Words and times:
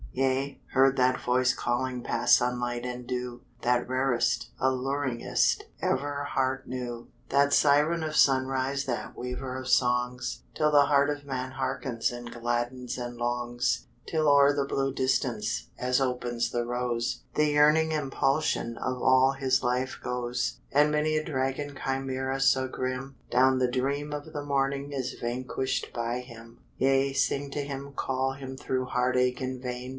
Yea, 0.13 0.59
heard 0.73 0.97
that 0.97 1.21
voice 1.21 1.53
calling 1.53 2.01
Past 2.01 2.35
sunlight 2.35 2.85
and 2.85 3.07
dew, 3.07 3.41
That 3.61 3.87
rarest, 3.87 4.49
alluringest, 4.59 5.61
Ever 5.79 6.23
heart 6.25 6.67
knew. 6.67 7.07
That 7.29 7.53
siren 7.53 8.03
of 8.03 8.17
sunrise, 8.17 8.83
That 8.85 9.15
weaver 9.17 9.55
of 9.55 9.69
songs, 9.69 10.41
Till 10.53 10.69
the 10.69 10.87
heart 10.87 11.09
of 11.09 11.23
man 11.23 11.51
hearkens 11.51 12.11
And 12.11 12.29
gladdens 12.29 12.97
and 12.97 13.15
longs, 13.15 13.85
Till 14.05 14.27
o'er 14.27 14.53
the 14.53 14.65
blue 14.65 14.91
distance, 14.91 15.69
As 15.77 16.01
opens 16.01 16.51
the 16.51 16.65
rose, 16.65 17.21
The 17.35 17.45
yearning 17.45 17.93
impulsion 17.93 18.77
Of 18.79 19.01
all 19.01 19.33
his 19.33 19.63
life 19.63 19.97
goes; 20.03 20.57
And 20.73 20.91
many 20.91 21.15
a 21.15 21.23
dragon 21.23 21.77
Chimera 21.85 22.41
so 22.41 22.67
grim, 22.67 23.15
Down 23.29 23.59
the 23.59 23.71
dream 23.71 24.11
of 24.11 24.33
the 24.33 24.43
morning 24.43 24.91
Is 24.91 25.13
vanquished 25.21 25.93
by 25.93 26.19
him. 26.19 26.59
Yea, 26.79 27.13
sing 27.13 27.49
to 27.51 27.63
him, 27.63 27.93
call 27.93 28.33
him 28.33 28.57
through 28.57 28.85
Heartache 28.85 29.39
in 29.41 29.61
vain. 29.61 29.89